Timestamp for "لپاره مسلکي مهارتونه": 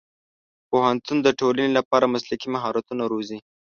1.77-3.03